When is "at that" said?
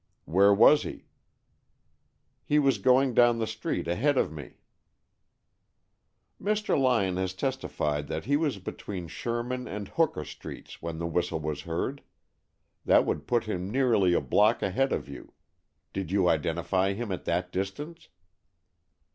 17.11-17.51